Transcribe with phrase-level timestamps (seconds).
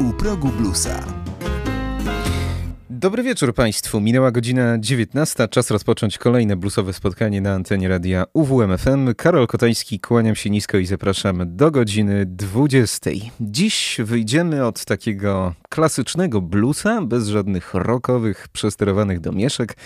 [0.00, 1.04] u progu bluesa.
[2.90, 4.00] Dobry wieczór Państwu.
[4.00, 5.48] Minęła godzina 19.
[5.48, 9.14] Czas rozpocząć kolejne bluesowe spotkanie na antenie radia UWMFM.
[9.14, 13.10] Karol Kotański, kłaniam się nisko i zapraszam do godziny 20.
[13.40, 19.76] Dziś wyjdziemy od takiego klasycznego bluesa, bez żadnych rockowych, przesterowanych domieszek.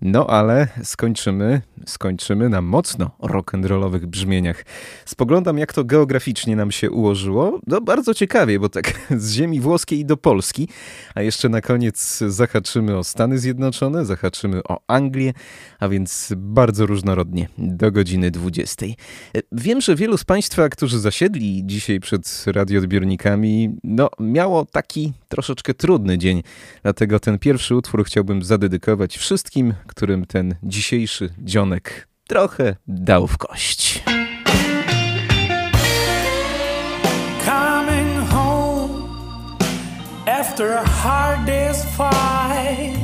[0.00, 4.64] No ale skończymy, skończymy na mocno rock'n'rollowych brzmieniach.
[5.04, 7.60] Spoglądam jak to geograficznie nam się ułożyło.
[7.66, 10.68] No bardzo ciekawie, bo tak z ziemi włoskiej do Polski,
[11.14, 15.32] a jeszcze na koniec zahaczymy o Stany Zjednoczone, zahaczymy o Anglię,
[15.80, 18.86] a więc bardzo różnorodnie do godziny 20.
[19.52, 26.18] Wiem, że wielu z Państwa, którzy zasiedli dzisiaj przed radioodbiornikami, no miało taki troszeczkę trudny
[26.18, 26.42] dzień,
[26.82, 34.02] dlatego ten pierwszy utwór chciałbym zadedykować wszystkim, którym ten dzisiejszy dzionek trochę dał w kość.
[37.44, 39.04] Coming home
[40.26, 42.96] after a hard day's fight.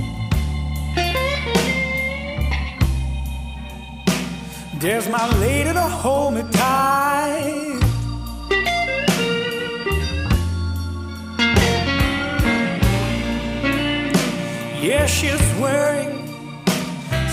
[4.81, 7.72] There's my lady to hold me tight.
[14.83, 16.27] Yeah, she's wearing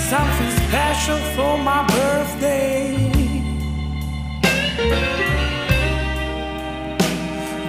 [0.07, 2.95] something special for my birthday.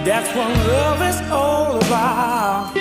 [0.05, 2.77] That's what love is all about.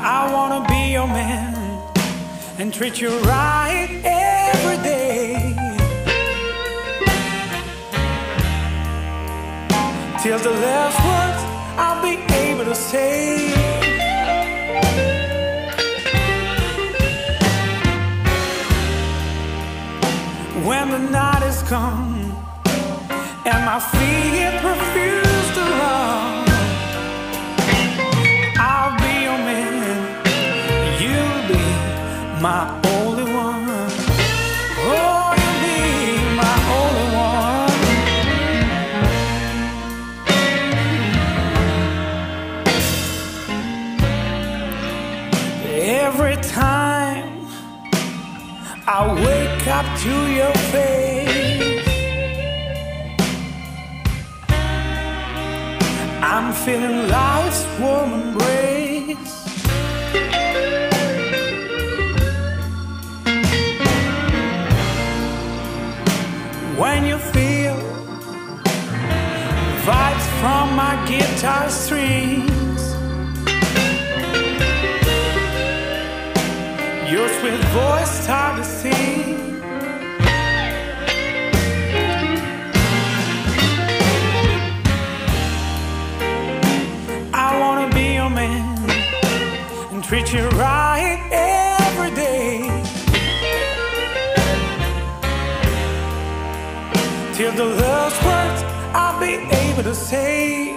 [0.00, 1.82] I wanna be your man
[2.58, 4.17] and treat you right
[10.22, 11.42] Till the last words
[11.78, 13.52] I'll be able to say.
[20.66, 22.34] When the night is come
[23.46, 24.57] and my feet
[50.08, 51.86] to your face,
[56.22, 59.34] I'm feeling life's warm embrace.
[66.80, 67.76] When you feel
[69.88, 72.82] vibes from my guitar strings.
[77.10, 79.37] Your sweet voice start to sing.
[90.08, 92.60] Treat you right every day.
[97.34, 98.62] Till the last words
[98.94, 100.67] I'll be able to say.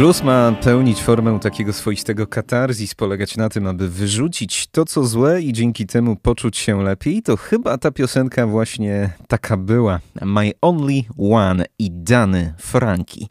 [0.00, 5.42] Blues ma pełnić formę takiego swoistego katarzis, polegać na tym, aby wyrzucić to, co złe
[5.42, 10.00] i dzięki temu poczuć się lepiej, to chyba ta piosenka właśnie taka była.
[10.22, 13.28] My Only One i Dany Franki.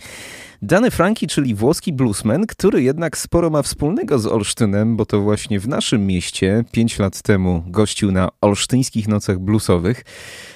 [0.61, 5.59] Dany Franki, czyli włoski bluesman, który jednak sporo ma wspólnego z Olsztynem, bo to właśnie
[5.59, 10.05] w naszym mieście pięć lat temu gościł na olsztyńskich nocach bluesowych,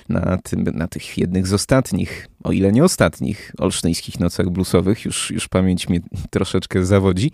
[0.09, 5.31] na, tym, na tych jednych z ostatnich, o ile nie ostatnich, olsztyńskich nocach bluesowych, już,
[5.31, 7.31] już pamięć mnie troszeczkę zawodzi.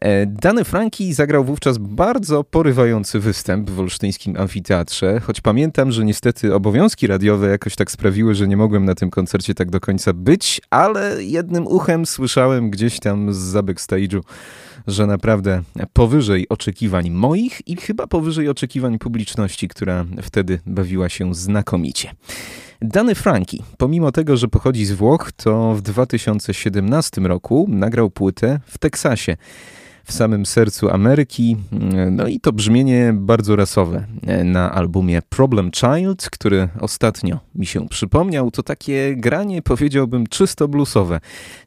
[0.00, 6.54] E, Dany Franki zagrał wówczas bardzo porywający występ w olsztyńskim amfiteatrze, choć pamiętam, że niestety
[6.54, 10.60] obowiązki radiowe jakoś tak sprawiły, że nie mogłem na tym koncercie tak do końca być,
[10.70, 14.20] ale jednym uchem słyszałem gdzieś tam z za backstage'u,
[14.86, 15.62] że naprawdę
[15.92, 22.12] powyżej oczekiwań moich i chyba powyżej oczekiwań publiczności, która wtedy bawiła się znakomicie.
[22.82, 28.78] Dany Franki, pomimo tego, że pochodzi z Włoch, to w 2017 roku nagrał płytę w
[28.78, 29.36] Teksasie
[30.06, 31.56] w samym sercu Ameryki.
[32.10, 34.06] No i to brzmienie bardzo rasowe
[34.44, 38.50] na albumie Problem Child, który ostatnio mi się przypomniał.
[38.50, 41.20] To takie granie, powiedziałbym, czysto bluesowe.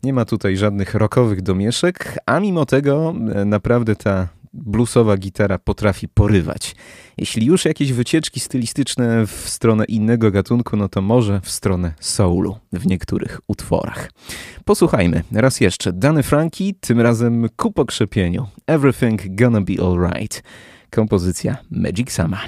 [0.04, 3.14] Nie ma tutaj żadnych rockowych domieszek, a mimo tego
[3.46, 6.76] naprawdę ta bluesowa gitara potrafi porywać.
[7.18, 12.58] Jeśli już jakieś wycieczki stylistyczne w stronę innego gatunku, no to może w stronę soulu
[12.74, 14.12] w niektórych utworach.
[14.66, 15.94] Posłuchajmy raz jeszcze.
[15.94, 18.48] Dany Franki, tym razem ku pokrzepieniu.
[18.68, 20.44] Everything gonna be alright.
[20.90, 22.40] Kompozycja Magic Sama.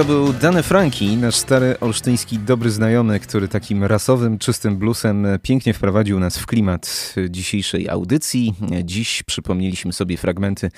[0.00, 5.74] To był Dane Franki, nasz stary olsztyński dobry znajomy, który takim rasowym, czystym bluesem pięknie
[5.74, 8.54] wprowadził nas w klimat dzisiejszej audycji.
[8.84, 10.70] Dziś przypomnieliśmy sobie fragmenty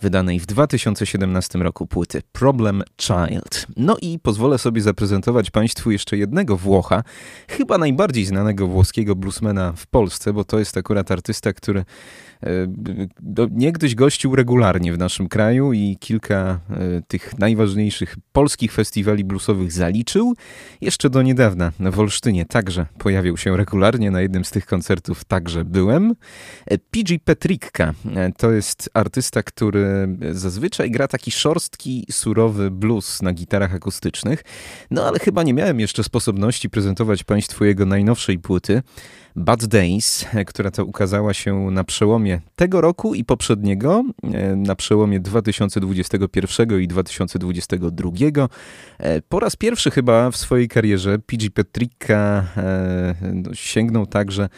[0.00, 3.66] wydanej w 2017 roku płyty Problem Child.
[3.76, 7.02] No i pozwolę sobie zaprezentować Państwu jeszcze jednego Włocha,
[7.48, 11.84] chyba najbardziej znanego włoskiego bluesmana w Polsce, bo to jest akurat artysta, który
[12.42, 12.48] E,
[13.50, 20.34] niegdyś gościł regularnie w naszym kraju i kilka e, tych najważniejszych polskich festiwali bluesowych zaliczył.
[20.80, 25.64] Jeszcze do niedawna w Olsztynie także pojawiał się regularnie, na jednym z tych koncertów także
[25.64, 26.14] byłem.
[26.66, 27.94] E, PG Petrikka
[28.36, 34.44] to jest artysta, który zazwyczaj gra taki szorstki, surowy blues na gitarach akustycznych,
[34.90, 38.82] no ale chyba nie miałem jeszcze sposobności prezentować Państwu jego najnowszej płyty.
[39.36, 45.20] Bad Days, która to ukazała się na przełomie tego roku i poprzedniego, e, na przełomie
[45.20, 48.48] 2021 i 2022.
[48.98, 54.48] E, po raz pierwszy chyba w swojej karierze PG Petrika e, no, sięgnął także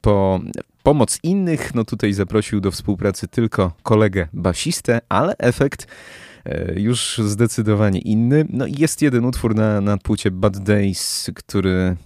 [0.00, 0.40] po
[0.82, 1.74] pomoc innych.
[1.74, 5.86] No tutaj zaprosił do współpracy tylko kolegę basistę, ale efekt
[6.76, 8.46] już zdecydowanie inny.
[8.48, 11.96] No i jest jeden utwór na, na płycie Bad Days, który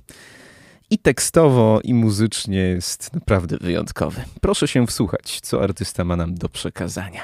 [0.90, 4.22] i tekstowo, i muzycznie jest naprawdę wyjątkowy.
[4.40, 7.20] Proszę się wsłuchać, co artysta ma nam do przekazania.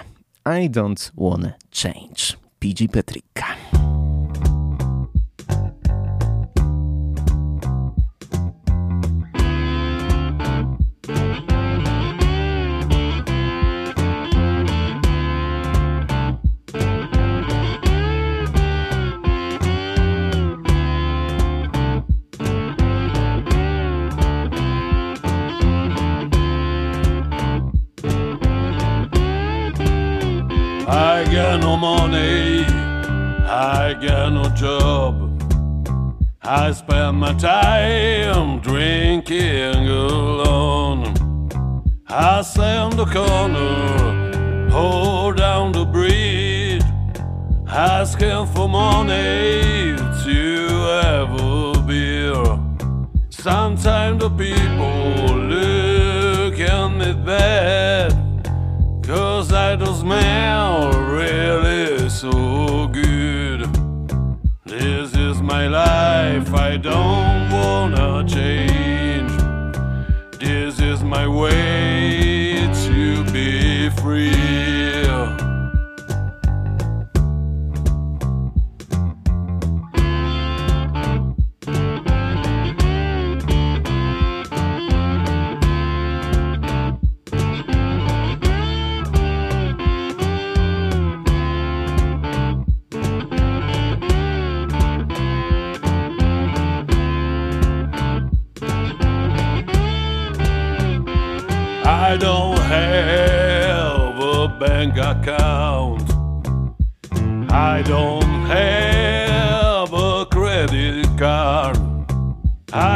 [0.47, 1.53] I don't wanna
[1.83, 2.41] change.
[2.59, 2.89] PG
[31.25, 31.33] Petrika.
[31.33, 32.65] got no money,
[33.45, 35.27] I got no job.
[36.43, 41.15] I spend my time drinking alone.
[42.09, 46.83] I stand the corner, hold down the bridge,
[47.69, 50.69] asking for money to
[51.03, 52.45] have a beer.
[53.31, 58.20] Sometimes the people look at me bad.
[59.71, 63.73] Cause I don't smell really so good.
[64.67, 69.31] This is my life, I don't wanna change.
[70.41, 74.70] This is my way to be free.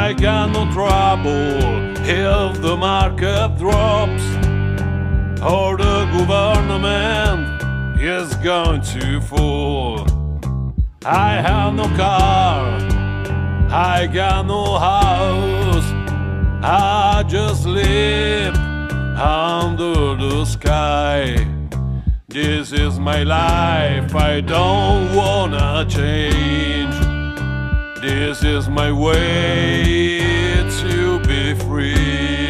[0.04, 4.22] I got no trouble if the market drops
[5.40, 7.62] or the government
[7.98, 10.06] is going to fall.
[11.06, 12.76] I have no car,
[13.70, 15.90] I got no house,
[16.62, 18.54] I just live
[19.16, 21.48] under the sky.
[22.28, 27.03] This is my life, I don't wanna change.
[28.06, 30.18] This is my way
[30.82, 32.43] to be free.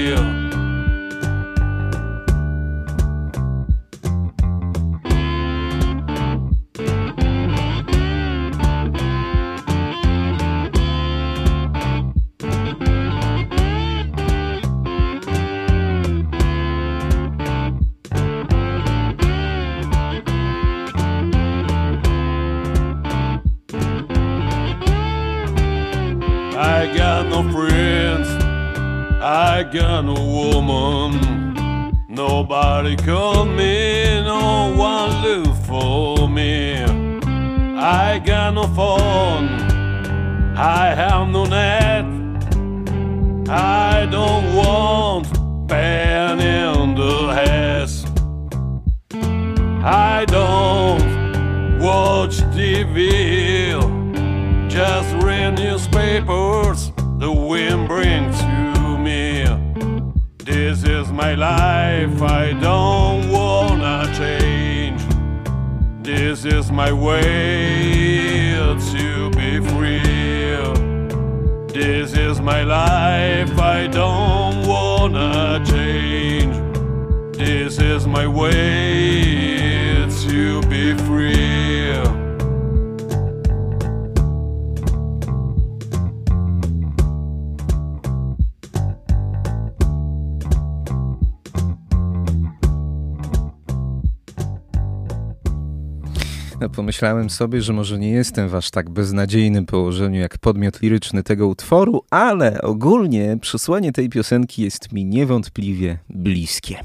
[97.05, 101.49] Pomyślałem sobie, że może nie jestem w aż tak beznadziejnym położeniu jak podmiot liryczny tego
[101.49, 106.81] utworu, ale ogólnie przesłanie tej piosenki jest mi niewątpliwie bliskie.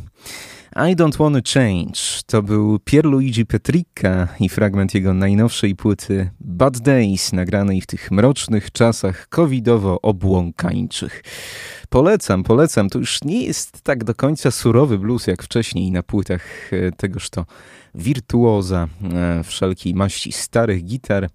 [0.75, 7.33] I Don't Wanna Change to był Pierluigi Petricca i fragment jego najnowszej płyty Bad Days,
[7.33, 11.23] nagranej w tych mrocznych czasach covidowo-obłąkańczych.
[11.89, 12.89] Polecam, polecam.
[12.89, 17.29] To już nie jest tak do końca surowy blues jak wcześniej na płytach e, tegoż
[17.29, 17.45] to
[17.95, 21.29] wirtuoza e, wszelkiej maści starych gitar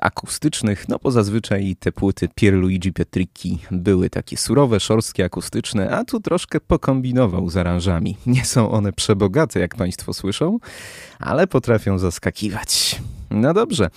[0.00, 6.20] akustycznych, no bo zazwyczaj te płyty Pierluigi Petricki były takie surowe, szorstkie, akustyczne, a tu
[6.20, 8.16] troszkę pokombinował z aranżami.
[8.26, 10.58] Nie są one przebogate, jak Państwo słyszą,
[11.18, 13.00] ale potrafią zaskakiwać.
[13.30, 13.90] No dobrze.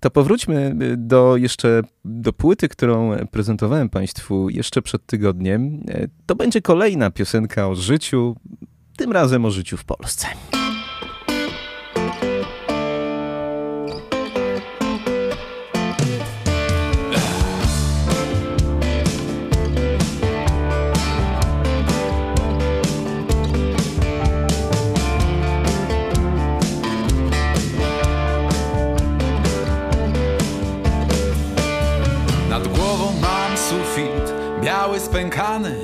[0.00, 5.82] To powróćmy do jeszcze do płyty, którą prezentowałem Państwu jeszcze przed tygodniem.
[5.88, 8.36] E, to będzie kolejna piosenka o życiu,
[8.96, 10.26] tym razem o życiu w Polsce.
[35.08, 35.74] Spękany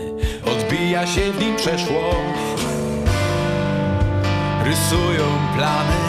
[0.46, 2.44] Odbija się w nim przeszłość
[4.64, 5.24] Rysują
[5.56, 6.04] plany.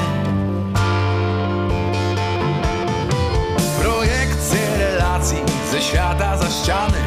[3.82, 5.38] Projekcje relacji
[5.72, 6.98] ze świata za ściany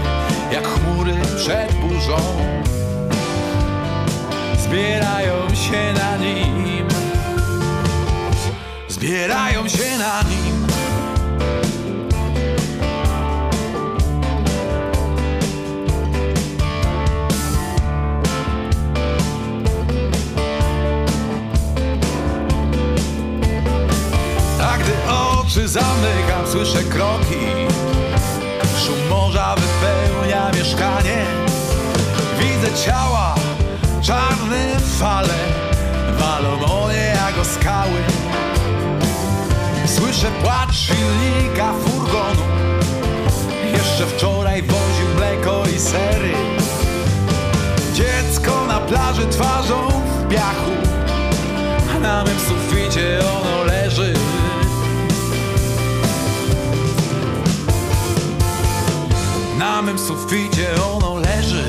[0.52, 2.16] Jak chmury przed burzą.
[4.58, 6.88] Zbierają się na nim.
[8.88, 10.57] Zbierają się na nim
[25.48, 27.46] oczy zamykam, słyszę kroki?
[28.86, 31.24] Szum morza wypełnia mieszkanie.
[32.38, 33.34] Widzę ciała,
[34.02, 35.34] czarne fale.
[36.18, 38.00] Walą o nie jak o skały
[39.86, 42.42] Słyszę płacz silnika furgonu
[43.72, 46.32] Jeszcze wczoraj woził mleko i sery.
[47.94, 50.72] Dziecko na plaży twarzą w piachu.
[51.96, 53.67] A na mym suficie ono
[59.58, 61.64] Na mym suficie ono leży.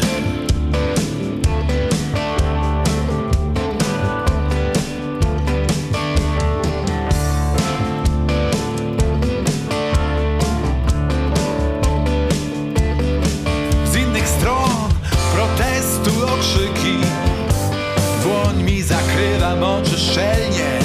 [13.86, 14.69] Z innych stron
[15.36, 16.97] protestu okrzyki
[18.23, 20.80] Dłoń mi zakrywa oczy szczelnie.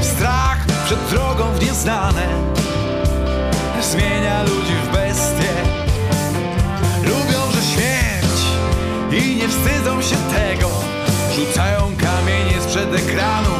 [0.00, 2.26] Strach przed drogą w nieznane.
[3.82, 4.87] Zmienia ludzi
[9.48, 10.70] wstydzą się tego.
[11.34, 13.54] Rzucają kamienie sprzed ekranu.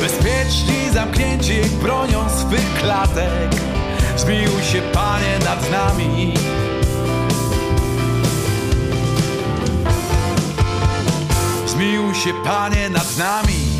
[0.00, 3.50] Bezpieczni, zamknięci bronią swych klatek.
[4.16, 6.34] Zmiłuj się Panie nad nami.
[11.66, 13.75] Zmiłuj się Panie nad nami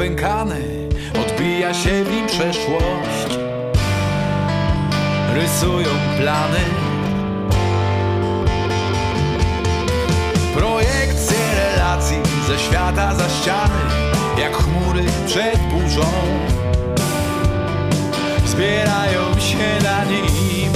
[0.00, 0.88] spękany
[1.20, 3.38] Odbija się w nim przeszłość.
[5.34, 6.64] Rysują plany.
[10.54, 13.80] Projekcje relacji ze świata za ściany
[14.38, 16.10] Jak chmury przed burzą.
[18.46, 20.72] Zbierają się na nim.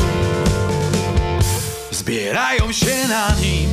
[1.90, 3.68] Zbierają się na nim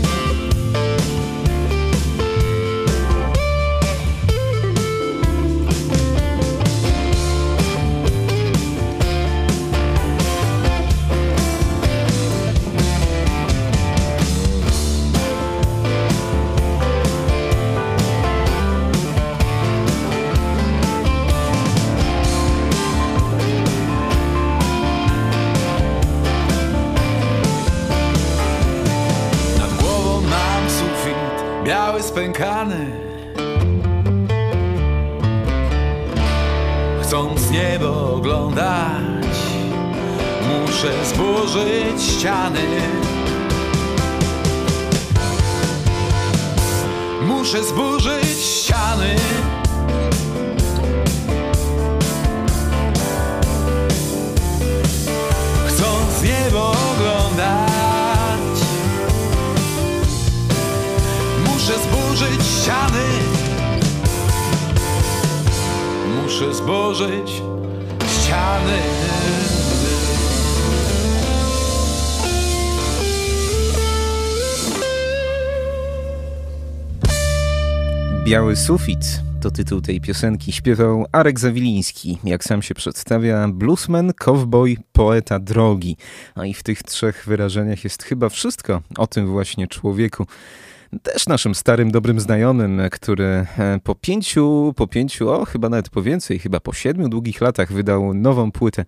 [37.01, 39.37] Chcąc niebo oglądać
[40.81, 42.67] Muszę zburzyć ściany.
[47.21, 49.15] Muszę zburzyć ściany
[62.21, 63.03] zburzyć ściany
[66.23, 67.41] Muszę zburzyć
[68.07, 68.77] ściany
[78.25, 80.51] Biały sufit to tytuł tej piosenki.
[80.51, 85.97] Śpiewał Arek Zawiliński, jak sam się przedstawia, bluesman, cowboy, poeta drogi.
[86.35, 90.27] A i w tych trzech wyrażeniach jest chyba wszystko o tym właśnie człowieku
[91.03, 96.01] też naszym starym, dobrym znajomym, który e, po pięciu, po pięciu, o chyba nawet po
[96.01, 98.85] więcej, chyba po siedmiu długich latach wydał nową płytę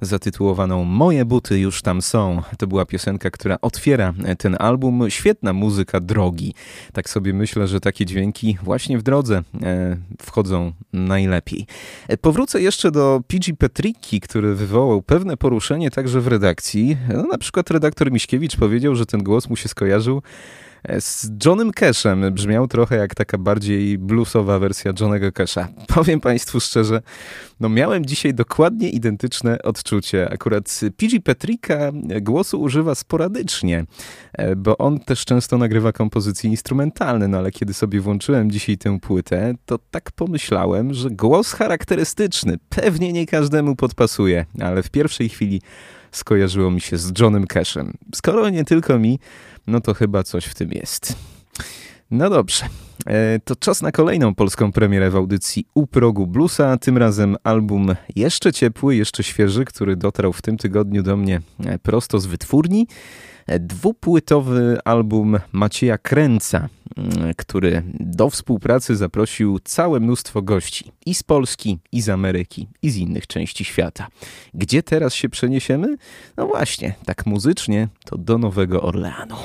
[0.00, 2.42] zatytułowaną Moje buty już tam są.
[2.58, 5.10] To była piosenka, która otwiera e, ten album.
[5.10, 6.54] Świetna muzyka drogi.
[6.92, 11.66] Tak sobie myślę, że takie dźwięki właśnie w drodze e, wchodzą najlepiej.
[12.20, 16.96] Powrócę jeszcze do PG Petricki, który wywołał pewne poruszenie także w redakcji.
[17.14, 20.22] No, na przykład redaktor Miśkiewicz powiedział, że ten głos mu się skojarzył
[21.00, 22.32] z Johnem Cashem.
[22.32, 25.68] Brzmiał trochę jak taka bardziej bluesowa wersja Johnego Casha.
[25.94, 27.02] Powiem Państwu szczerze,
[27.60, 30.30] no miałem dzisiaj dokładnie identyczne odczucie.
[30.32, 33.84] Akurat PG Petrika głosu używa sporadycznie,
[34.32, 39.00] e, bo on też często nagrywa kompozycje instrumentalne, no ale kiedy sobie włączyłem dzisiaj tę
[39.00, 45.60] płytę, to tak pomyślałem, że głos charakterystyczny pewnie nie każdemu podpasuje, ale w pierwszej chwili
[46.16, 47.92] skojarzyło mi się z Johnem Cashem.
[48.14, 49.18] Skoro nie tylko mi,
[49.66, 51.16] no to chyba coś w tym jest.
[52.10, 52.64] No dobrze,
[53.06, 56.76] e, to czas na kolejną polską premierę w audycji U progu bluesa.
[56.76, 61.78] Tym razem album jeszcze ciepły, jeszcze świeży, który dotarł w tym tygodniu do mnie e,
[61.78, 62.86] prosto z wytwórni.
[63.46, 66.68] Dwupłytowy album Macieja Kręca,
[67.36, 72.96] który do współpracy zaprosił całe mnóstwo gości i z Polski, i z Ameryki, i z
[72.96, 74.06] innych części świata.
[74.54, 75.96] Gdzie teraz się przeniesiemy?
[76.36, 79.36] No właśnie, tak muzycznie to do Nowego Orleanu.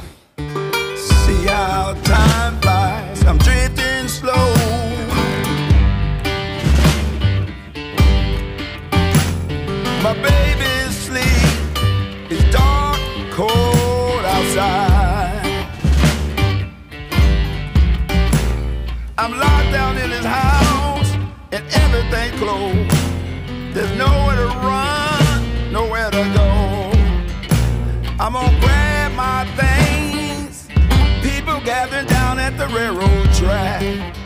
[10.03, 12.99] My baby's sleep is dark,
[13.35, 13.68] cold
[21.73, 22.89] everything closed.
[23.73, 26.91] There's nowhere to run, nowhere to go.
[28.19, 30.67] I'm gonna grab my things.
[31.21, 34.18] People gathering down at the railroad track.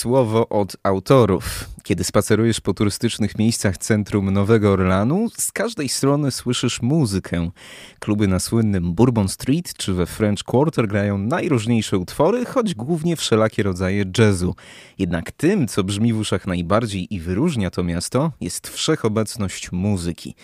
[0.00, 1.64] Słowo od autorów.
[1.90, 7.50] Kiedy spacerujesz po turystycznych miejscach centrum Nowego Orlanu, z każdej strony słyszysz muzykę.
[7.98, 13.62] Kluby na słynnym Bourbon Street czy we French Quarter grają najróżniejsze utwory, choć głównie wszelakie
[13.62, 14.54] rodzaje jazzu.
[14.98, 20.34] Jednak tym, co brzmi w uszach najbardziej i wyróżnia to miasto, jest wszechobecność muzyki.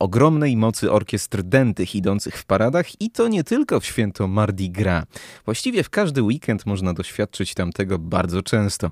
[0.00, 5.04] Ogromnej mocy orkiestr dętych idących w paradach i to nie tylko w święto Mardi Gras.
[5.44, 8.90] Właściwie w każdy weekend można doświadczyć tam tego bardzo często.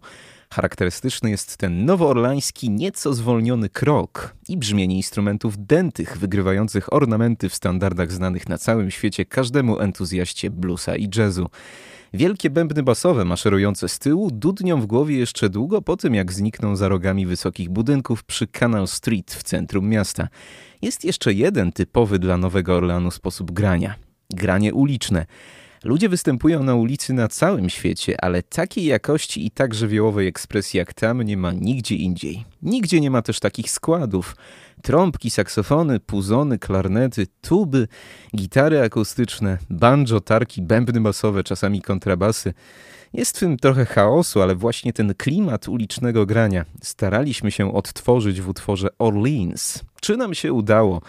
[0.52, 8.12] Charakterystyczny jest ten nowoorlański, nieco zwolniony krok i brzmienie instrumentów dętych, wygrywających ornamenty w standardach
[8.12, 11.50] znanych na całym świecie każdemu entuzjaście bluesa i jazzu.
[12.14, 16.76] Wielkie bębny basowe maszerujące z tyłu dudnią w głowie jeszcze długo po tym, jak znikną
[16.76, 20.28] za rogami wysokich budynków przy Canal Street w centrum miasta.
[20.82, 23.94] Jest jeszcze jeden typowy dla Nowego Orleanu sposób grania.
[24.30, 25.26] Granie uliczne.
[25.84, 30.94] Ludzie występują na ulicy na całym świecie, ale takiej jakości i tak żywiołowej ekspresji jak
[30.94, 32.44] tam nie ma nigdzie indziej.
[32.62, 34.36] Nigdzie nie ma też takich składów.
[34.82, 37.88] Trąbki, saksofony, puzony, klarnety, tuby,
[38.36, 42.54] gitary akustyczne, banjo, tarki, bębny basowe, czasami kontrabasy.
[43.12, 48.48] Jest w tym trochę chaosu, ale właśnie ten klimat ulicznego grania staraliśmy się odtworzyć w
[48.48, 49.80] utworze Orleans.
[50.00, 51.02] Czy nam się udało?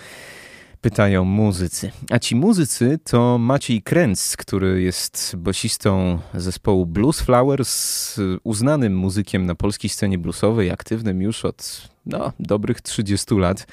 [0.83, 1.91] Pytają muzycy.
[2.09, 9.55] A ci muzycy to Maciej Kręc, który jest basistą zespołu Blues Flowers, uznanym muzykiem na
[9.55, 13.67] polskiej scenie bluesowej, aktywnym już od no, dobrych 30 lat.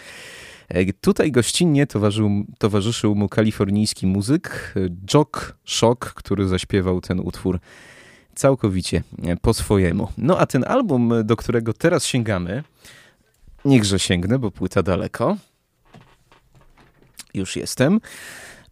[1.00, 4.74] Tutaj gościnnie towarzyszył, towarzyszył mu kalifornijski muzyk
[5.14, 7.60] Jock Shock, który zaśpiewał ten utwór
[8.34, 9.02] całkowicie
[9.42, 10.08] po swojemu.
[10.18, 12.64] No a ten album, do którego teraz sięgamy,
[13.64, 15.36] niechże sięgnę, bo płyta daleko.
[17.34, 18.00] Już jestem.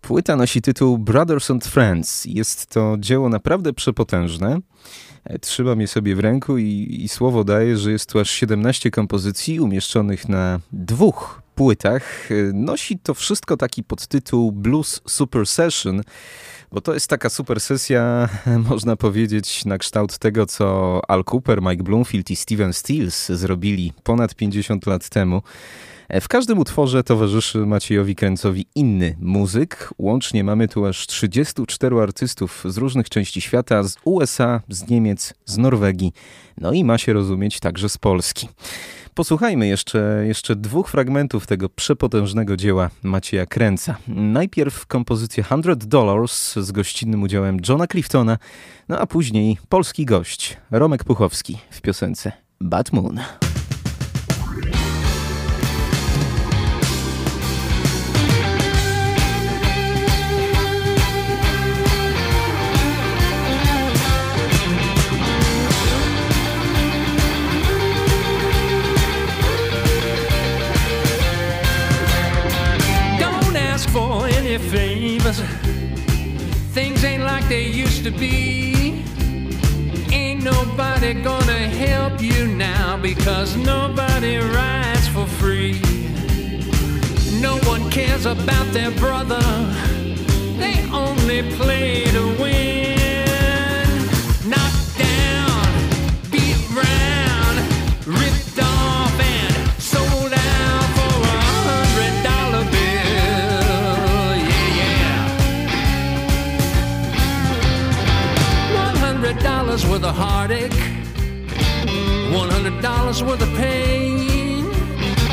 [0.01, 2.25] Płyta nosi tytuł Brothers and Friends.
[2.25, 4.59] Jest to dzieło naprawdę przepotężne.
[5.41, 9.61] Trzymam je sobie w ręku i, i słowo daje, że jest tu aż 17 kompozycji
[9.61, 12.29] umieszczonych na dwóch płytach.
[12.55, 16.03] Nosi to wszystko taki podtytuł Blues Super Session,
[16.73, 18.29] bo to jest taka super sesja,
[18.71, 24.35] można powiedzieć, na kształt tego, co Al Cooper, Mike Bloomfield i Steven Stills zrobili ponad
[24.35, 25.43] 50 lat temu.
[26.11, 29.91] W każdym utworze towarzyszy Maciejowi Kręcowi inny muzyk.
[29.99, 35.59] Łącznie mamy tu aż 34 artystów z różnych części świata, z USA, z Niemiec, z
[35.59, 36.13] Norwegii,
[36.59, 38.49] no i ma się rozumieć także z Polski.
[39.15, 43.97] Posłuchajmy jeszcze, jeszcze dwóch fragmentów tego przepotężnego dzieła Macieja Kręca.
[44.09, 48.39] Najpierw kompozycję 100 Dollars z gościnnym udziałem Johna Cliftona,
[48.89, 53.21] no a później polski gość Romek Puchowski w piosence Bad Moon.
[81.11, 85.81] They're gonna help you now because nobody rides for free.
[87.41, 89.41] No one cares about their brother,
[90.59, 93.89] they only play to win.
[94.45, 95.65] Knocked down,
[96.31, 97.57] beat round,
[98.05, 104.37] ripped off, and sold out for a hundred dollar bill.
[104.53, 105.17] Yeah, yeah.
[108.85, 110.88] One hundred dollars with a heartache
[113.23, 114.65] worth of pain.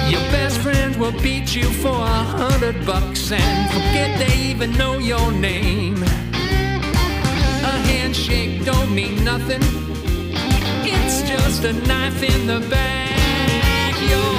[0.10, 4.98] Your best friends will beat you for a hundred bucks and forget they even know
[4.98, 6.02] your name.
[7.64, 9.62] A handshake don't mean nothing.
[10.84, 13.96] It's just a knife in the back.
[14.10, 14.35] You're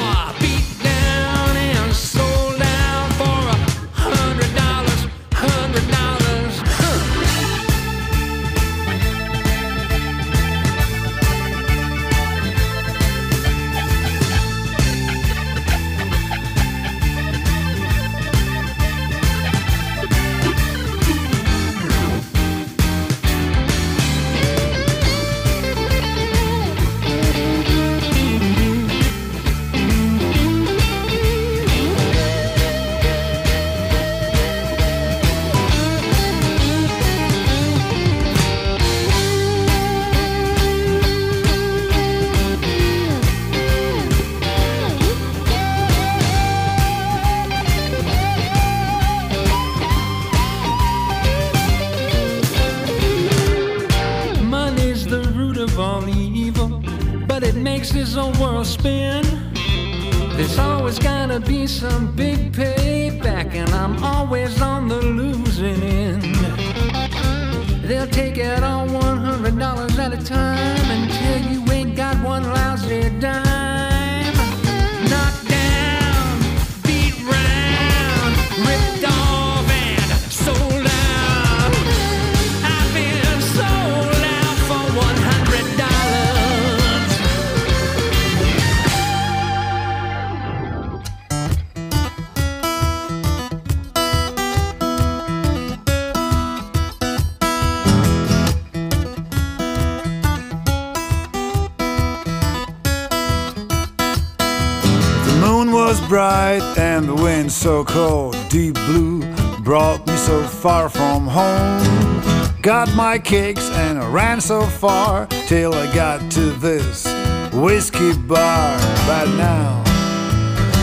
[107.76, 109.20] so cold, deep blue,
[109.62, 112.22] brought me so far from home.
[112.62, 117.04] Got my kicks and I ran so far till I got to this
[117.52, 118.78] whiskey bar.
[119.06, 119.84] But now,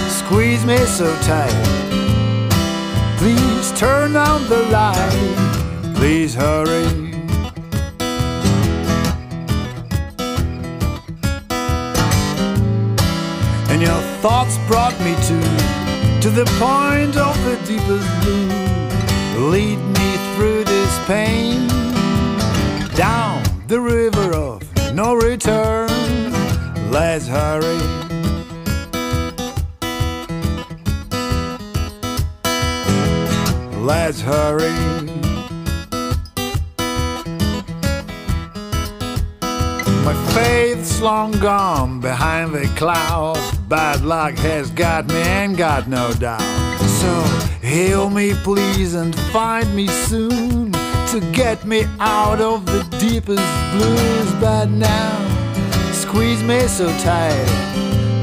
[0.08, 1.66] squeeze me so tight.
[3.18, 5.96] Please turn on the light.
[5.96, 6.86] Please hurry.
[13.72, 15.63] And your thoughts brought me to
[16.24, 19.50] to the point of the deepest blue.
[19.50, 21.68] Lead me through this pain
[22.96, 24.64] down the river of
[24.94, 25.90] no return.
[26.90, 27.78] Let's hurry.
[33.82, 34.72] Let's hurry.
[40.06, 43.53] My faith's long gone behind the clouds.
[43.74, 46.40] Bad luck has got me and got no doubt.
[47.02, 47.12] So
[47.68, 50.72] heal me, please, and find me soon
[51.08, 54.34] to get me out of the deepest blues.
[54.40, 57.48] But now, squeeze me so tight.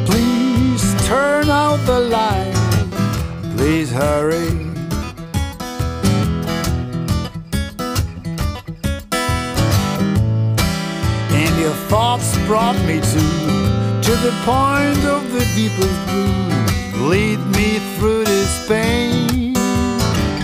[0.07, 3.57] Please turn out the light.
[3.57, 4.51] Please hurry.
[11.35, 13.60] And your thoughts brought me to,
[14.11, 17.09] to the point of the deepest blue.
[17.09, 19.53] lead me through this pain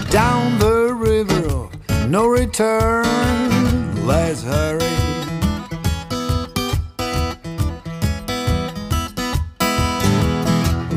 [0.09, 1.69] down the river
[2.09, 3.05] no return.
[4.07, 4.79] Let's hurry.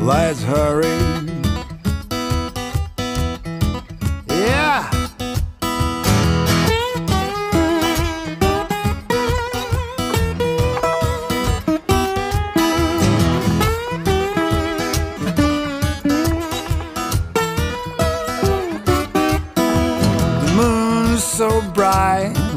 [0.00, 1.29] Let's hurry.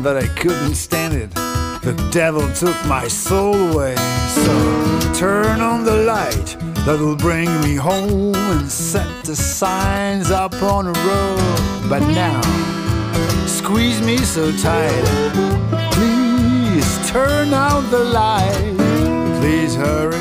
[0.04, 1.34] That I couldn't stand it.
[1.82, 3.95] The devil took my soul away.
[4.28, 10.54] So turn on the light that will bring me home and set the signs up
[10.62, 11.89] on the road.
[11.89, 12.41] But now,
[13.47, 15.06] squeeze me so tight.
[15.93, 18.76] Please turn out the light.
[19.39, 20.18] Please hurry.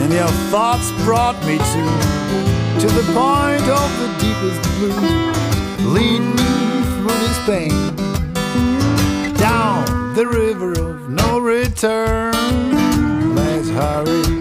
[0.00, 2.13] And your thoughts brought me to
[2.86, 5.88] to the point of the deepest blue.
[5.94, 7.96] Lead me through this pain
[9.36, 12.34] down the river of no return.
[13.34, 14.33] Let's hurry.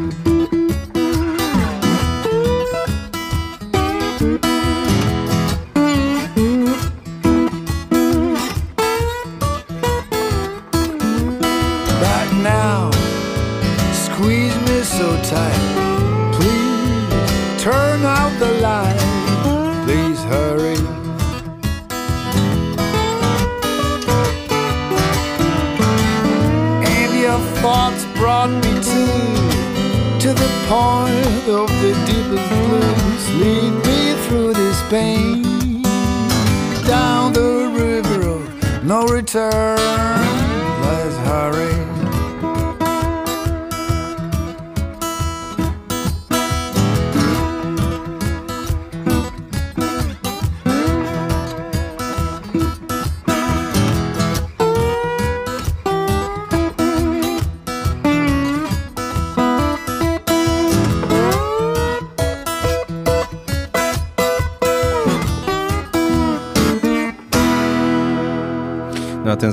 [30.67, 33.23] Point of the deepest blues.
[33.41, 35.81] Lead me through this pain
[36.87, 39.77] down the river of no return.
[40.81, 41.72] Let's hurry.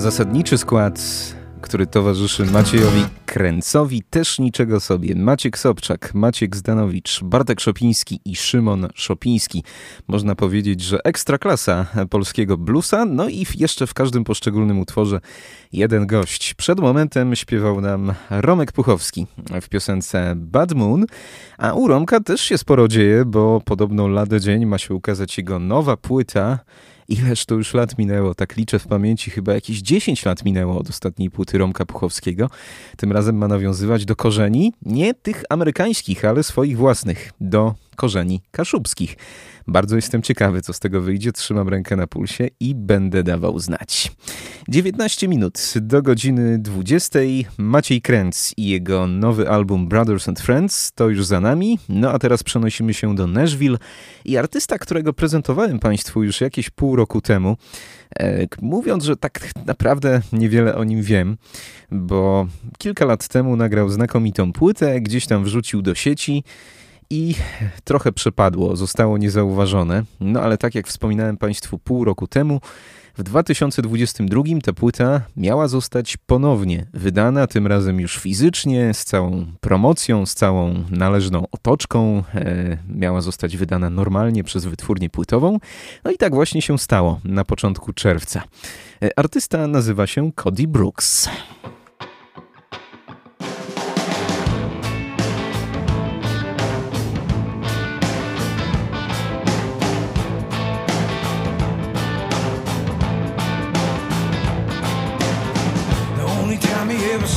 [0.01, 1.01] Zasadniczy skład,
[1.61, 5.15] który towarzyszy Maciejowi Kręcowi, też niczego sobie.
[5.15, 9.65] Maciek Sobczak, Maciek Zdanowicz, Bartek Szopiński i Szymon Szopiński.
[10.09, 15.21] Można powiedzieć, że ekstra klasa polskiego bluesa, no i jeszcze w każdym poszczególnym utworze
[15.73, 16.55] jeden gość.
[16.55, 19.27] Przed momentem śpiewał nam Romek Puchowski
[19.63, 21.07] w piosence Bad Moon,
[21.59, 25.59] a u Romka też się sporo dzieje, bo podobno lada dzień ma się ukazać jego
[25.59, 26.59] nowa płyta,
[27.11, 30.91] Ileż to już lat minęło, tak liczę w pamięci, chyba jakieś 10 lat minęło od
[30.91, 32.51] ostatniej płyty Romka Puchowskiego.
[32.97, 39.17] Tym razem ma nawiązywać do korzeni, nie tych amerykańskich, ale swoich własnych, do korzeni kaszubskich.
[39.67, 41.33] Bardzo jestem ciekawy, co z tego wyjdzie.
[41.33, 44.13] Trzymam rękę na pulsie i będę dawał znać.
[44.69, 47.19] 19 minut do godziny 20.
[47.59, 51.79] Maciej Kręc i jego nowy album Brothers and Friends to już za nami.
[51.89, 53.79] No a teraz przenosimy się do Nashville
[54.25, 57.57] i artysta, którego prezentowałem Państwu już jakieś pół roku temu,
[58.19, 61.37] e, mówiąc, że tak naprawdę niewiele o nim wiem,
[61.91, 62.47] bo
[62.79, 66.45] kilka lat temu nagrał znakomitą płytę, gdzieś tam wrzucił do sieci
[67.11, 67.35] i
[67.85, 70.05] trochę przepadło, zostało niezauważone.
[70.21, 72.61] No ale tak jak wspominałem Państwu pół roku temu,
[73.19, 80.27] w 2022 ta płyta miała zostać ponownie wydana, tym razem już fizycznie, z całą promocją,
[80.27, 82.23] z całą należną otoczką.
[82.35, 85.59] E, miała zostać wydana normalnie przez wytwórnię płytową.
[86.05, 88.43] No i tak właśnie się stało na początku czerwca.
[89.03, 91.29] E, artysta nazywa się Cody Brooks.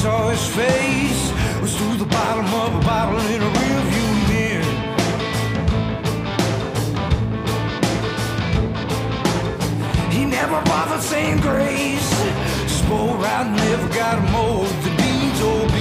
[0.03, 1.31] Saw his face
[1.61, 4.73] was through the bottom of a bottle in a rearview mirror.
[10.11, 12.09] He never bothered saying grace.
[12.67, 15.72] Spoke right, never got more the deeds or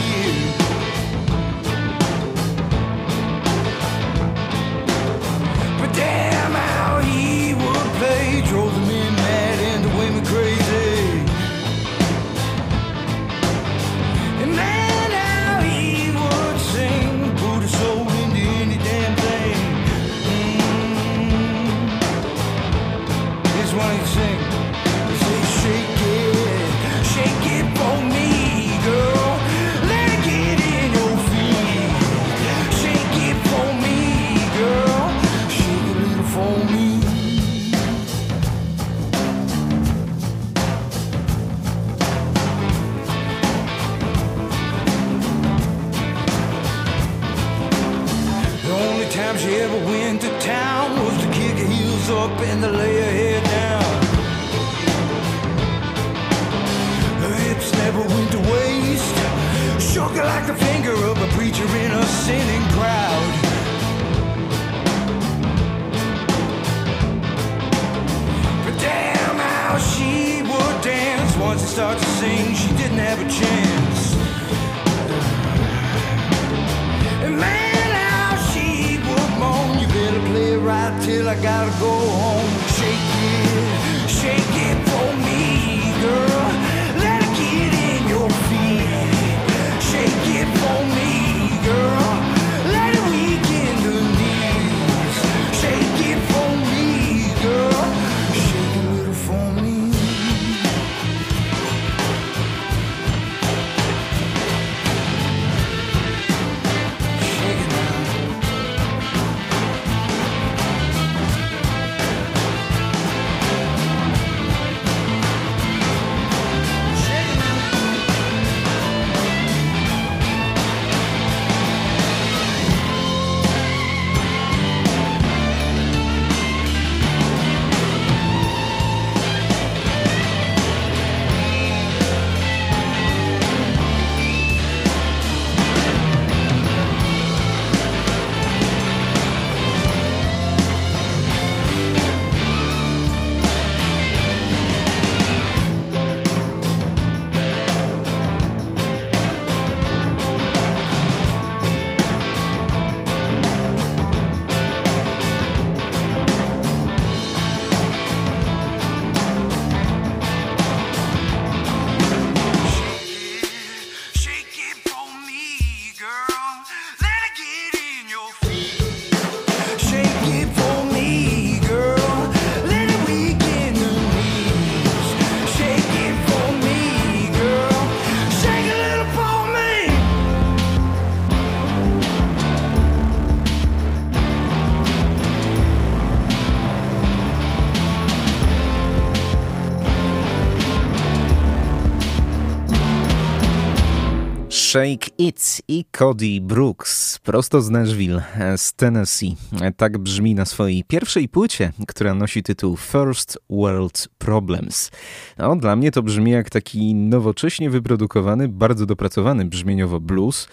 [194.72, 198.22] Shake It i Cody Brooks, prosto z Nashville,
[198.56, 199.36] z Tennessee.
[199.76, 204.90] Tak brzmi na swojej pierwszej płycie, która nosi tytuł First World Problems.
[205.38, 210.48] No, dla mnie to brzmi jak taki nowocześnie wyprodukowany, bardzo dopracowany brzmieniowo blues.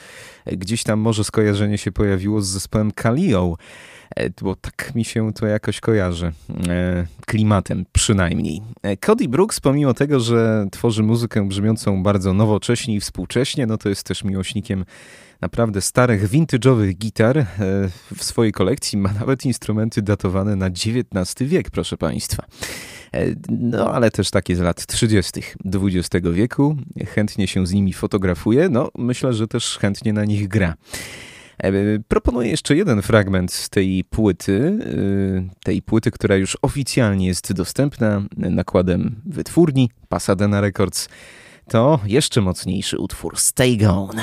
[0.46, 3.99] Gdzieś tam może skojarzenie się pojawiło z zespołem Kalio, E,
[4.42, 6.32] bo tak mi się to jakoś kojarzy.
[6.70, 8.62] E, klimatem przynajmniej.
[8.84, 13.90] E, Cody Brooks, pomimo tego, że tworzy muzykę brzmiącą bardzo nowocześnie i współcześnie, no to
[13.90, 14.86] jest też miłośnikiem
[15.42, 17.38] naprawdę starych, vintage'owych gitar.
[17.38, 17.46] E,
[18.16, 22.44] W swojej kolekcji ma nawet instrumenty datowane na XIX wiek, proszę Państwa.
[23.14, 25.42] E, No, ale też takie z lat 30.
[25.66, 26.76] XX wieku.
[27.08, 28.70] Chętnie się z nimi fotografuje.
[28.70, 30.74] No, myślę, że też chętnie na nich gra.
[31.64, 31.72] E,
[32.08, 34.80] Proponuję jeszcze jeden fragment z tej płyty,
[35.52, 41.10] e, tej płyty, która już oficjalnie jest dostępna nakładem wytwórni Pasadena Records.
[41.68, 44.22] To jeszcze mocniejszy utwór Stay Gone.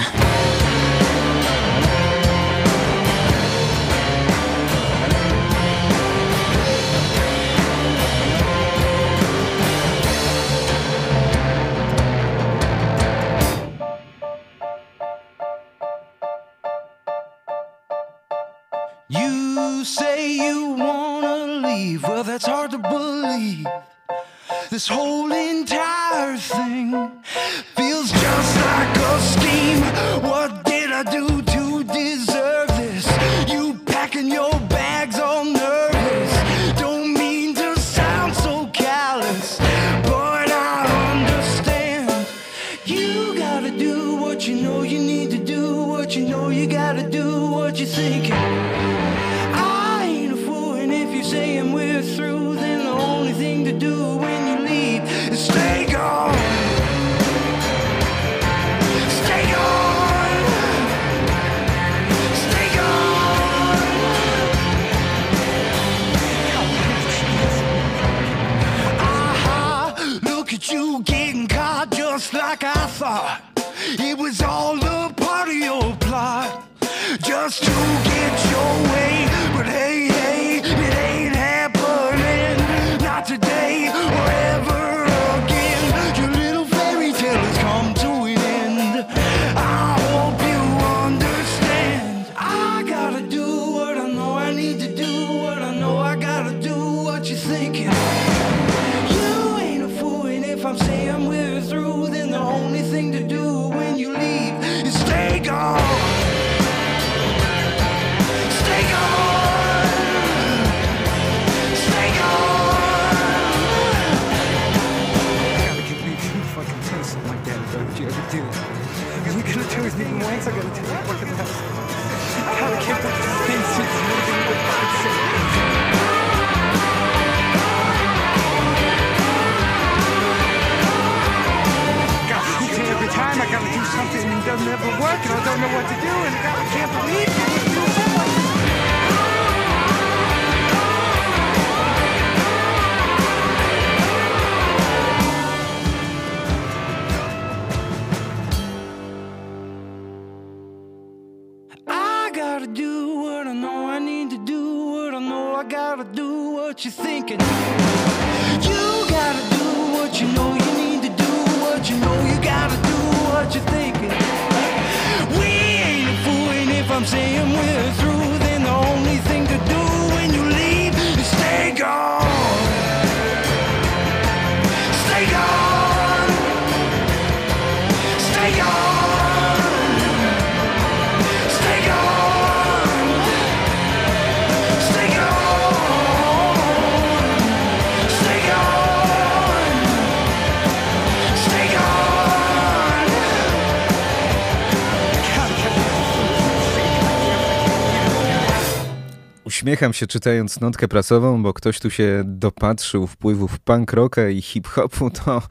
[199.66, 205.10] Uśmiecham się czytając notkę prasową, bo ktoś tu się dopatrzył wpływów punk rocka i hip-hopu,
[205.24, 205.42] to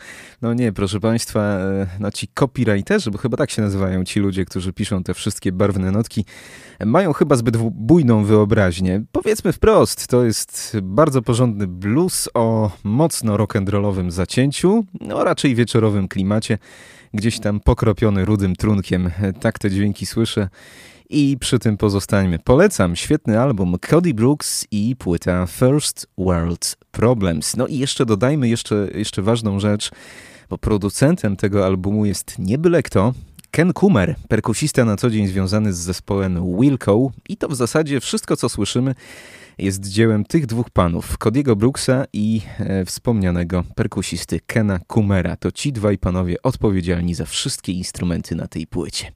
[0.42, 4.46] no nie, proszę Państwa, e, no ci copywriterzy, bo chyba tak się nazywają ci ludzie,
[4.46, 6.26] którzy piszą te wszystkie barwne notki,
[6.86, 9.04] mają chyba zbyt bujną wyobraźnię.
[9.12, 16.58] Powiedzmy wprost, to jest bardzo porządny blues o mocno rock'n'rollowym zacięciu, no raczej wieczorowym klimacie,
[17.16, 19.12] gdzieś tam pokropiony rudym trunkiem.
[19.40, 20.50] Tak te dźwięki słyszę.
[21.10, 22.40] I przy tym pozostańmy.
[22.40, 27.56] Polecam świetny album Cody Brooks i płyta First World Problems.
[27.56, 29.92] No i jeszcze dodajmy jeszcze, jeszcze ważną rzecz,
[30.50, 33.14] bo producentem tego albumu jest nie byle kto,
[33.52, 38.38] Ken Kummer, perkusista na co dzień związany z zespołem Wilco i to w zasadzie wszystko
[38.38, 38.96] co słyszymy
[39.58, 45.36] jest dziełem tych dwóch panów, Cody'ego Brooksa i e, wspomnianego perkusisty Kena Kumera.
[45.36, 49.12] To ci dwaj panowie odpowiedzialni za wszystkie instrumenty na tej płycie.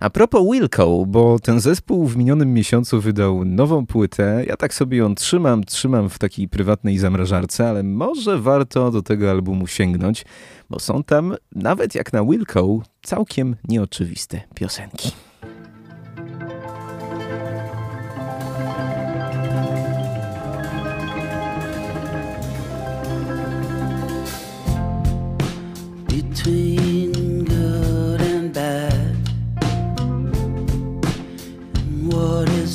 [0.00, 4.44] A propos Wilco, bo ten zespół w minionym miesiącu wydał nową płytę.
[4.46, 9.30] Ja tak sobie ją trzymam, trzymam w takiej prywatnej zamrażarce, ale może warto do tego
[9.30, 10.24] albumu sięgnąć,
[10.70, 15.27] bo są tam, nawet jak na Wilco, całkiem nieoczywiste piosenki.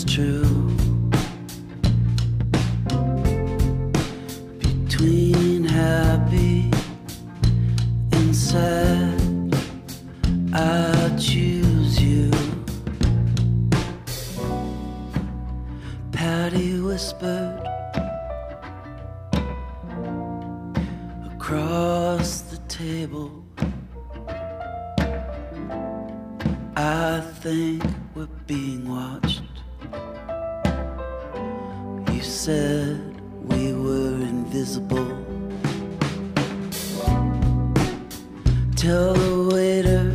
[0.05, 0.75] True,
[4.59, 6.71] between happy
[8.11, 9.55] and sad,
[10.53, 12.31] I choose you.
[16.11, 17.61] Patty whispered
[21.33, 23.43] across the table.
[26.75, 27.83] I think
[28.15, 29.42] we're being watched.
[32.43, 32.99] Said
[33.43, 35.07] we were invisible.
[38.75, 40.12] Tell the waiter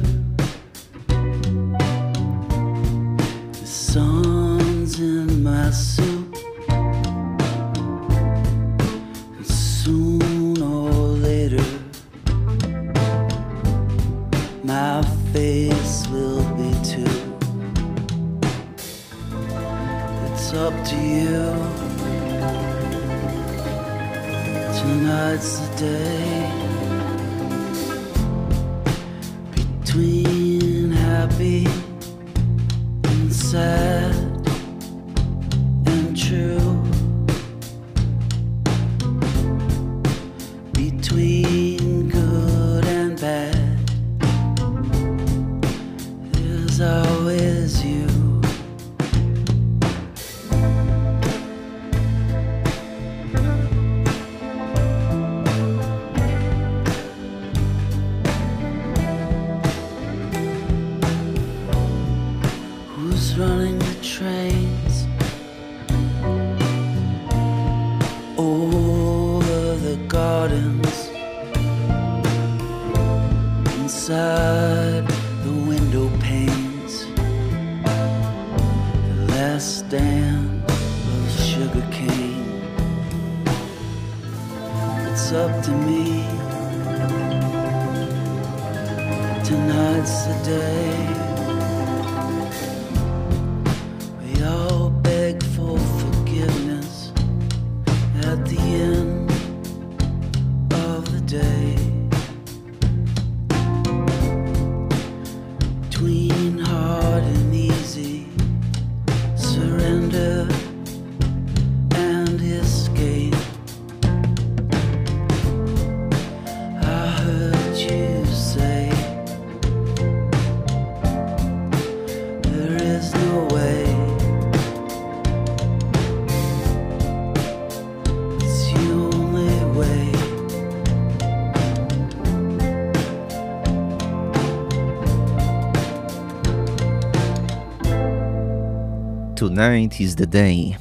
[139.58, 140.76] Tonight is the Day.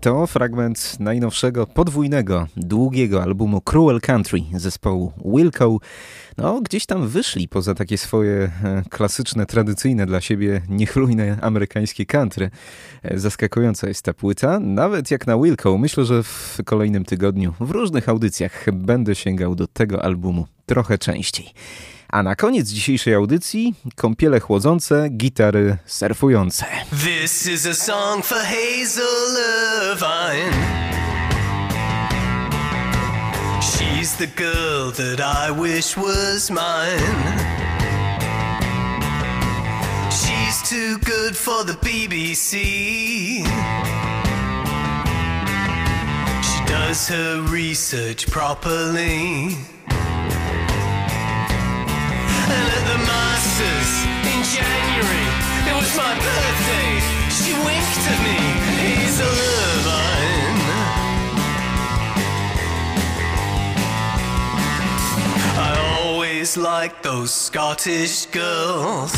[0.00, 5.78] To fragment najnowszego, podwójnego, długiego albumu Cruel Country zespołu Wilco.
[6.36, 12.50] No, gdzieś tam wyszli poza takie swoje e, klasyczne, tradycyjne dla siebie niechlujne amerykańskie country.
[13.02, 15.78] E, zaskakująca jest ta płyta, nawet jak na Wilco.
[15.78, 21.46] Myślę, że w kolejnym tygodniu w różnych audycjach będę sięgał do tego albumu trochę częściej.
[22.08, 26.66] A na koniec dzisiejszej audycji kąpiele chłodzące, gitary surfujące.
[27.04, 29.36] This is a song for Hazel
[29.90, 30.84] Irvine.
[33.60, 37.54] She's the girl that I wish was mine.
[40.10, 42.52] She's too good for the BBC.
[46.42, 49.56] She does her research properly.
[52.46, 53.92] And at the Masters
[54.32, 55.28] in January,
[55.70, 56.90] it was my birthday.
[57.32, 58.38] She winked at me,
[58.80, 60.60] Hazel Irvine.
[65.56, 65.70] I
[66.02, 69.14] always liked those Scottish girls.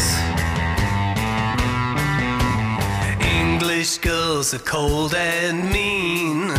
[3.67, 6.53] English girls are cold and mean.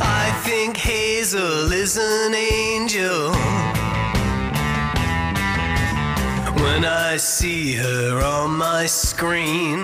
[0.00, 3.32] I think Hazel is an angel.
[6.62, 9.80] When I see her on my screen.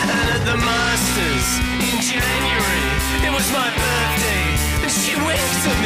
[0.00, 1.48] And at the Masters
[1.88, 2.88] in January,
[3.26, 4.46] it was my birthday,
[4.84, 5.77] and she winked at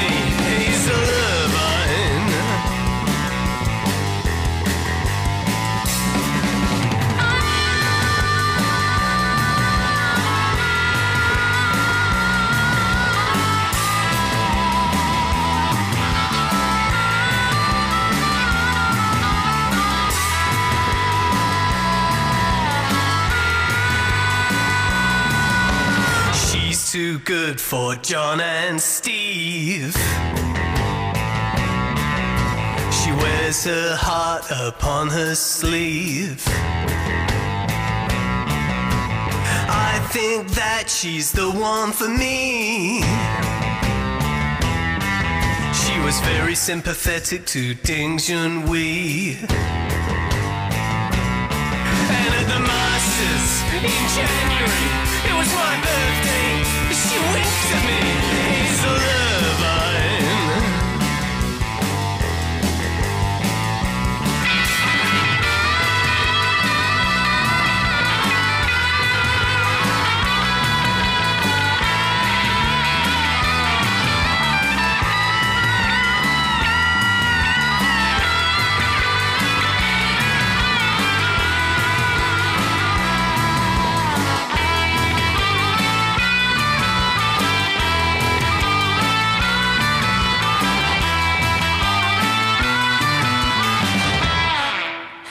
[27.73, 29.97] for John and Steve.
[32.99, 36.45] She wears her heart upon her sleeve.
[39.89, 43.01] I think that she's the one for me.
[45.73, 49.39] She was very sympathetic to Ding Junhui.
[52.19, 54.89] And at the Masters in January,
[55.25, 56.42] it was my birthday.
[57.33, 58.22] She winked at me,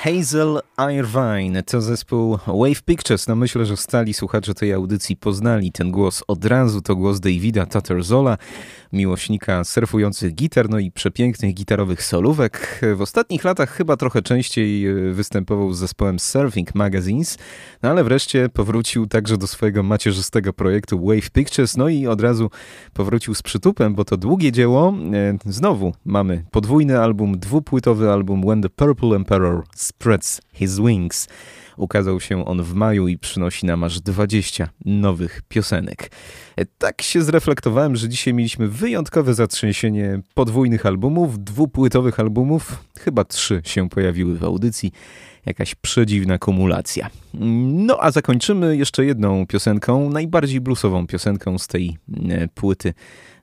[0.04, 0.62] Hazel
[0.97, 3.28] Irvine to zespół Wave Pictures.
[3.28, 6.82] No myślę, że stali słuchacze tej audycji poznali ten głos od razu.
[6.82, 8.38] To głos Davida Tatterzola,
[8.94, 12.82] miłośnika surfujących gitar, no i przepięknych gitarowych solówek.
[12.96, 17.38] W ostatnich latach chyba trochę częściej e, występował z zespołem Surfing Magazines,
[17.84, 22.50] no ale wreszcie powrócił także do swojego macierzystego projektu Wave Pictures, no i od razu
[22.94, 24.94] powrócił z przytupem, bo to długie dzieło.
[25.14, 31.28] E, Znowu mamy podwójny album, dwupłytowy album When the Purple Emperor Spreads His Wings.
[31.82, 36.11] Ukazał się on w maju i przynosi nam aż 20 nowych piosenek.
[36.57, 42.84] E, Tak się zreflektowałem, że dzisiaj mieliśmy wyjątkowe zatrzęsienie podwójnych albumów, dwupłytowych albumów.
[42.99, 44.91] Chyba trzy się pojawiły w audycji.
[45.45, 47.09] Jakaś przedziwna kumulacja.
[47.34, 51.97] No a zakończymy jeszcze jedną piosenką, najbardziej bluesową piosenką z tej
[52.29, 52.93] e, płyty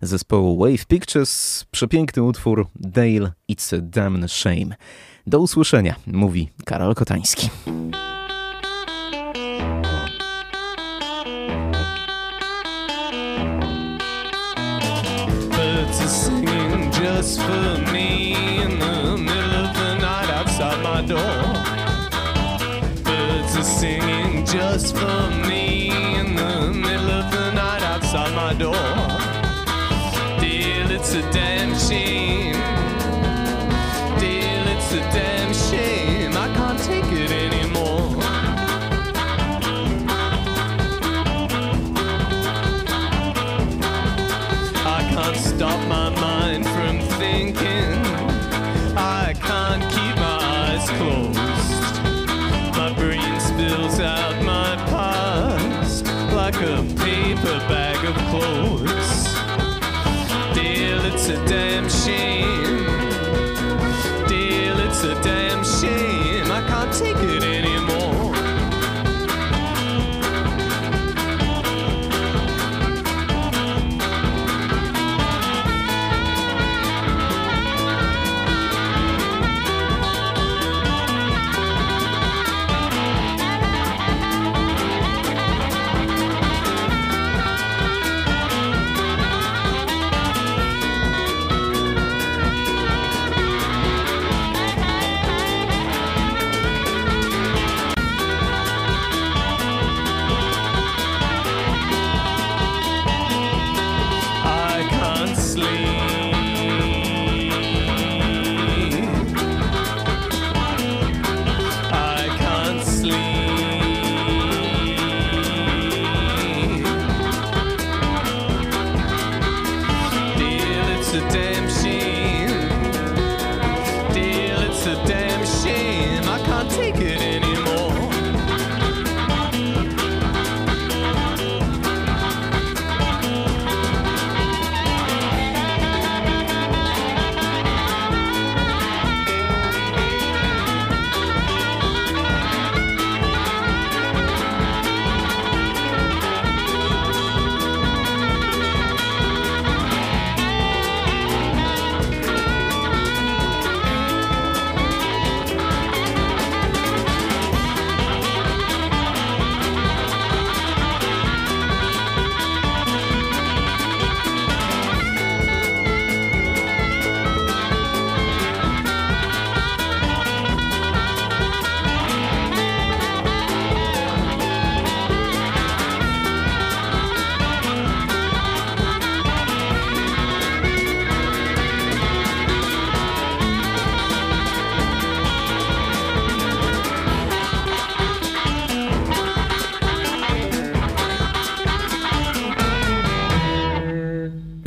[0.03, 1.65] zespołu Wave Pictures.
[1.71, 4.77] Przepiękny utwór Dale It's a Damn Shame.
[5.27, 7.49] Do usłyszenia, mówi Karol Kotański.
[17.19, 21.43] Just for me in the middle of the night outside my door.
[23.03, 25.48] Birds are singing just for me